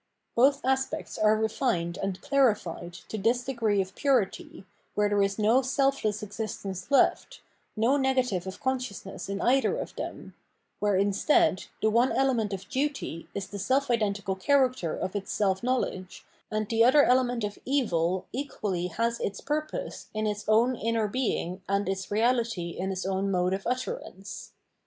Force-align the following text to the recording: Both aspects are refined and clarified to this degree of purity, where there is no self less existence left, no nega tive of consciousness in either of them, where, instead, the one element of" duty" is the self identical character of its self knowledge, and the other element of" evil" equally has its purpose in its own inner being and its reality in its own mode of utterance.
Both 0.35 0.65
aspects 0.65 1.19
are 1.19 1.37
refined 1.37 1.99
and 1.99 2.19
clarified 2.21 2.93
to 3.09 3.19
this 3.19 3.43
degree 3.43 3.81
of 3.81 3.93
purity, 3.93 4.65
where 4.95 5.07
there 5.07 5.21
is 5.21 5.37
no 5.37 5.61
self 5.61 6.03
less 6.03 6.23
existence 6.23 6.89
left, 6.89 7.41
no 7.75 7.99
nega 7.99 8.27
tive 8.27 8.47
of 8.47 8.59
consciousness 8.59 9.29
in 9.29 9.39
either 9.41 9.77
of 9.77 9.95
them, 9.95 10.33
where, 10.79 10.95
instead, 10.95 11.65
the 11.83 11.91
one 11.91 12.11
element 12.11 12.51
of" 12.51 12.67
duty" 12.71 13.27
is 13.35 13.45
the 13.45 13.59
self 13.59 13.91
identical 13.91 14.33
character 14.35 14.95
of 14.97 15.15
its 15.15 15.31
self 15.31 15.61
knowledge, 15.61 16.25
and 16.49 16.67
the 16.69 16.83
other 16.83 17.03
element 17.03 17.43
of" 17.43 17.59
evil" 17.77 18.25
equally 18.33 18.87
has 18.87 19.19
its 19.19 19.39
purpose 19.39 20.07
in 20.15 20.25
its 20.25 20.49
own 20.49 20.75
inner 20.75 21.07
being 21.07 21.61
and 21.69 21.87
its 21.87 22.09
reality 22.09 22.69
in 22.71 22.91
its 22.91 23.05
own 23.05 23.29
mode 23.29 23.53
of 23.53 23.67
utterance. 23.67 24.51